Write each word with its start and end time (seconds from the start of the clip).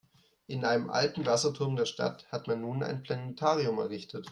In 0.47 0.65
einem 0.65 0.89
alten 0.89 1.27
Wasserturm 1.27 1.75
der 1.75 1.85
Stadt 1.85 2.25
hat 2.31 2.47
man 2.47 2.61
nun 2.61 2.81
ein 2.81 3.03
Planetarium 3.03 3.77
errichtet. 3.77 4.19